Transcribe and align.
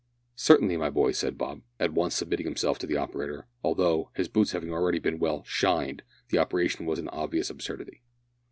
"Certainly, 0.39 0.77
my 0.77 0.89
boy," 0.89 1.11
said 1.11 1.37
Bob, 1.37 1.61
at 1.79 1.93
once 1.93 2.15
submitting 2.15 2.47
himself 2.47 2.79
to 2.79 2.87
the 2.87 2.97
operator, 2.97 3.45
although, 3.63 4.09
his 4.15 4.27
boots 4.27 4.49
having 4.51 4.71
already 4.73 4.97
been 4.97 5.19
well 5.19 5.43
"shined," 5.43 6.01
the 6.29 6.39
operation 6.39 6.87
was 6.87 6.97
an 6.97 7.07
obvious 7.09 7.51
absurdity. 7.51 8.01